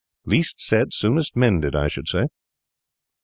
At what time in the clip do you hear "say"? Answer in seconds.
2.07-2.25